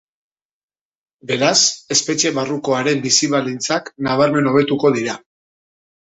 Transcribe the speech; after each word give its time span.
Beraz, 1.31 1.59
espetxe 1.97 2.31
barruko 2.39 2.75
haren 2.79 3.05
bizi 3.05 3.31
baldintzak 3.35 3.93
nabarmen 4.09 4.53
hobetuko 4.55 4.95
dira. 4.99 5.21